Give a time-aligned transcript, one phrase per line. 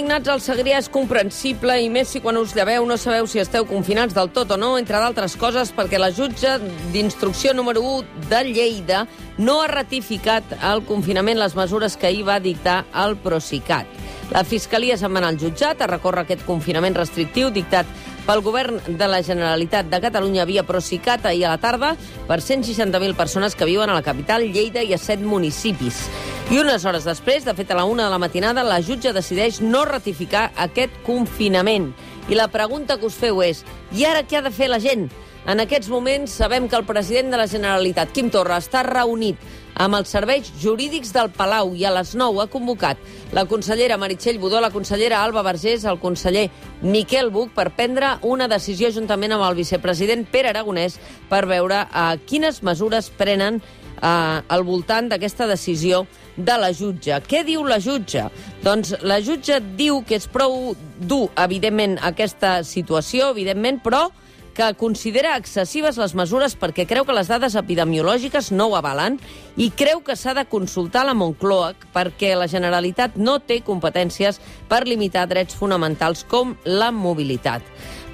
[0.00, 3.66] Indignats al Segrià és comprensible i més si quan us lleveu no sabeu si esteu
[3.68, 6.54] confinats del tot o no, entre d'altres coses perquè la jutge
[6.94, 9.02] d'instrucció número 1 de Lleida
[9.36, 13.86] no ha ratificat el confinament les mesures que ahir va dictar el Procicat.
[14.32, 17.88] La Fiscalia se'n va anar al jutjat a recórrer aquest confinament restrictiu dictat
[18.24, 21.96] pel govern de la Generalitat de Catalunya via Procicat ahir a la tarda
[22.28, 26.06] per 160.000 persones que viuen a la capital, Lleida i a set municipis.
[26.50, 29.60] I unes hores després, de fet a la una de la matinada, la jutge decideix
[29.62, 31.92] no ratificar aquest confinament.
[32.26, 33.60] I la pregunta que us feu és,
[33.94, 35.06] i ara què ha de fer la gent?
[35.46, 39.38] En aquests moments sabem que el president de la Generalitat, Quim Torra, està reunit
[39.80, 42.98] amb els serveis jurídics del Palau i a les 9 ha convocat
[43.32, 46.48] la consellera Meritxell Budó, la consellera Alba Vergés, el conseller
[46.82, 50.98] Miquel Buch per prendre una decisió juntament amb el vicepresident Pere Aragonès
[51.30, 53.62] per veure eh, quines mesures prenen
[54.00, 56.06] eh, al voltant d'aquesta decisió
[56.36, 57.20] de la jutge.
[57.28, 58.28] Què diu la jutge?
[58.64, 64.08] Doncs la jutge diu que és prou dur, evidentment, aquesta situació, evidentment, però
[64.54, 69.16] que considera excessives les mesures perquè creu que les dades epidemiològiques no ho avalen
[69.56, 74.82] i creu que s'ha de consultar la Moncloa perquè la Generalitat no té competències per
[74.88, 77.62] limitar drets fonamentals com la mobilitat.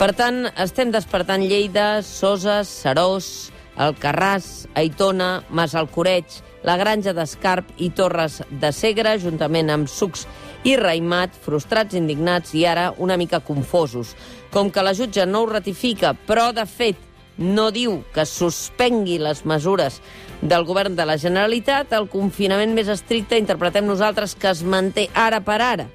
[0.00, 8.40] Per tant, estem despertant Lleida, Soses, Serós, Alcarràs, Aitona, Masalcoreig, la Granja d'Escarp i Torres
[8.50, 10.26] de Segre, juntament amb Sucs
[10.68, 14.14] i Raimat, frustrats, indignats i ara una mica confosos.
[14.52, 17.00] Com que la jutge no ho ratifica, però de fet
[17.38, 20.00] no diu que suspengui les mesures
[20.42, 25.40] del govern de la Generalitat, el confinament més estricte interpretem nosaltres que es manté ara
[25.40, 25.88] per ara.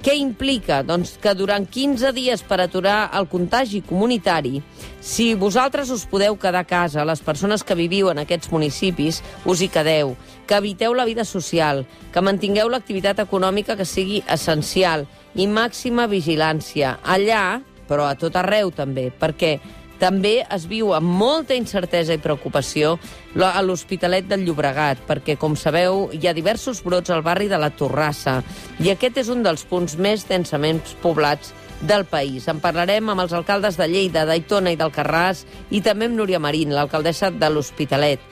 [0.00, 0.78] Què implica?
[0.80, 4.62] Doncs que durant 15 dies per aturar el contagi comunitari,
[5.04, 9.60] si vosaltres us podeu quedar a casa, les persones que viviu en aquests municipis, us
[9.60, 10.14] hi quedeu,
[10.48, 11.84] que eviteu la vida social,
[12.14, 15.04] que mantingueu l'activitat econòmica que sigui essencial
[15.36, 16.96] i màxima vigilància.
[17.04, 19.58] Allà, però a tot arreu també, perquè
[20.00, 22.96] també es viu amb molta incertesa i preocupació
[23.36, 27.70] a l'Hospitalet del Llobregat, perquè, com sabeu, hi ha diversos brots al barri de la
[27.70, 28.40] Torrassa,
[28.80, 32.48] i aquest és un dels punts més densament poblats del país.
[32.48, 36.40] En parlarem amb els alcaldes de Lleida, d'Aitona i del Carràs, i també amb Núria
[36.40, 38.24] Marín, l'alcaldessa de l'Hospitalet.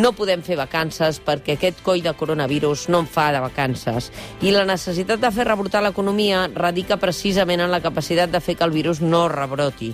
[0.00, 4.08] No podem fer vacances perquè aquest coll de coronavirus no en fa de vacances.
[4.40, 8.64] I la necessitat de fer rebrotar l'economia radica precisament en la capacitat de fer que
[8.64, 9.90] el virus no rebroti.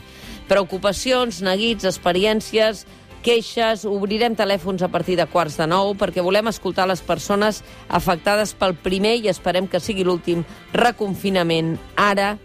[0.47, 2.84] Preocupacions, neguits, experiències,
[3.27, 8.55] queixes, obrirem telèfons a partir de quarts de nou perquè volem escoltar les persones afectades
[8.55, 12.37] pel primer i esperem que sigui l'últim reconfinament, ara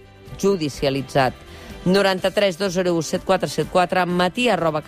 [0.42, 1.38] judicialitzat.
[1.86, 4.84] 93 201 7474 matí arroba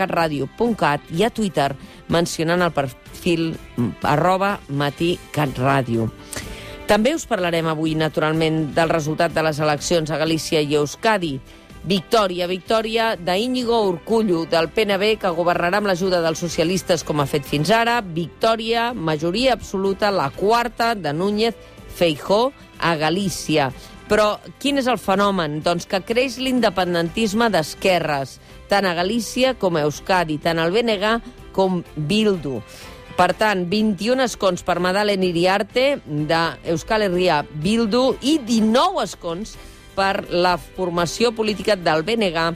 [1.09, 1.75] i a Twitter
[2.07, 3.56] mencionant el perfil
[4.03, 6.12] arroba matí catradio.
[6.85, 11.40] També us parlarem avui, naturalment, del resultat de les eleccions a Galícia i Euskadi.
[11.83, 17.44] Victòria, victòria d'Íñigo Urcullo, del PNB, que governarà amb l'ajuda dels socialistes com ha fet
[17.44, 17.97] fins ara.
[17.99, 21.59] Victòria, majoria absoluta, la quarta de Núñez
[21.91, 23.73] Feijó a Galícia.
[24.07, 25.59] Però quin és el fenomen?
[25.63, 28.38] Doncs que creix l'independentisme d'esquerres,
[28.72, 31.17] tant a Galícia com a Euskadi, tant al BNG
[31.51, 32.61] com Bildu.
[33.19, 39.57] Per tant, 21 escons per Madalen Iriarte d'Euskal Herria Bildu i 19 escons
[39.95, 42.47] per la formació política del BNG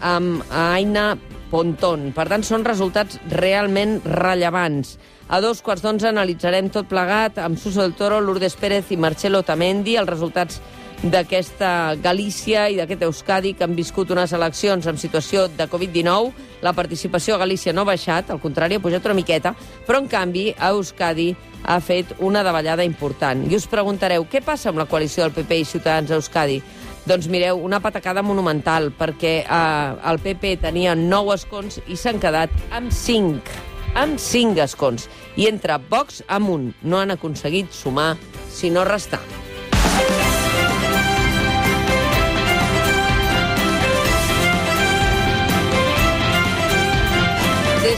[0.00, 1.14] amb Aina
[1.50, 2.10] Pontón.
[2.14, 4.96] Per tant, són resultats realment rellevants.
[5.30, 9.44] A dos quarts d'onze analitzarem tot plegat amb Suso del Toro, Lourdes Pérez i Marcelo
[9.46, 10.58] Tamendi els resultats
[11.00, 16.32] d'aquesta Galícia i d'aquest Euskadi que han viscut unes eleccions en situació de Covid-19.
[16.66, 19.54] La participació a Galícia no ha baixat, al contrari, ha pujat una miqueta,
[19.86, 21.30] però en canvi a Euskadi
[21.70, 23.44] ha fet una davallada important.
[23.46, 26.58] I us preguntareu, què passa amb la coalició del PP i Ciutadans a Euskadi?
[27.06, 32.54] Doncs mireu, una patacada monumental, perquè eh, el PP tenia 9 escons i s'han quedat
[32.74, 35.08] amb 5 amb 5 escons.
[35.36, 38.16] I entre Vox amunt no han aconseguit sumar,
[38.50, 39.39] sinó restar.